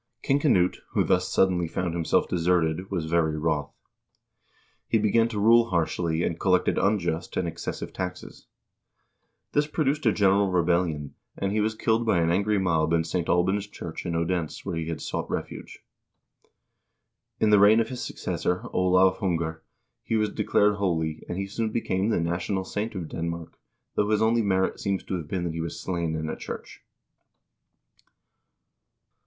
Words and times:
King 0.23 0.39
Knut, 0.39 0.77
who 0.93 1.03
thus 1.03 1.31
suddenly 1.31 1.67
found 1.67 1.93
himself 1.93 2.27
deserted, 2.27 2.89
was 2.89 3.05
very 3.05 3.37
wroth. 3.37 3.71
He 4.87 4.97
began 4.97 5.27
to 5.27 5.39
rule 5.39 5.65
harshly, 5.69 6.23
and 6.23 6.39
collected 6.39 6.79
unjust 6.79 7.37
and 7.37 7.47
excessive 7.47 7.93
taxes. 7.93 8.47
This 9.51 9.67
produced 9.67 10.07
a 10.07 10.11
general 10.11 10.49
re 10.49 10.63
bellion, 10.63 11.11
and 11.37 11.51
he 11.51 11.61
was 11.61 11.75
killed 11.75 12.03
by 12.03 12.17
an 12.17 12.31
angry 12.31 12.57
mob 12.57 12.93
in 12.93 13.03
St. 13.03 13.29
Alban's 13.29 13.67
church 13.67 14.03
in 14.03 14.15
Odense 14.15 14.65
where 14.65 14.75
he 14.75 14.87
had 14.87 15.01
sought 15.01 15.29
refuge. 15.29 15.83
In 17.39 17.51
the 17.51 17.59
reign 17.59 17.79
of 17.79 17.89
his 17.89 18.03
successor, 18.03 18.63
Olav 18.73 19.19
Hunger, 19.19 19.61
he 20.01 20.15
was 20.17 20.31
declared 20.31 20.77
holy, 20.77 21.21
and 21.29 21.37
he 21.37 21.45
soon 21.45 21.69
became 21.69 22.09
the 22.09 22.19
national 22.19 22.63
saint 22.63 22.95
of 22.95 23.07
Denmark, 23.09 23.55
though 23.93 24.09
his 24.09 24.19
only 24.23 24.41
merit 24.41 24.79
seems 24.79 25.03
to 25.03 25.17
have 25.17 25.27
been 25.27 25.43
that 25.43 25.53
he 25.53 25.61
was 25.61 25.79
slain 25.79 26.15
in 26.15 26.27
a 26.27 26.35
church. 26.35 26.81